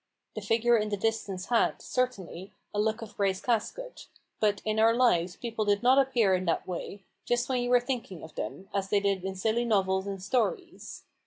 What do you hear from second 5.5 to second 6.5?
did not appear in